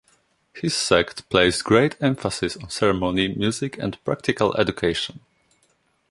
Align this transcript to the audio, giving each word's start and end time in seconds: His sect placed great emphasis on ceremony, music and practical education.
His 0.55 0.73
sect 0.75 1.29
placed 1.29 1.63
great 1.63 1.95
emphasis 2.01 2.57
on 2.57 2.71
ceremony, 2.71 3.27
music 3.27 3.77
and 3.77 4.03
practical 4.03 4.57
education. 4.57 5.19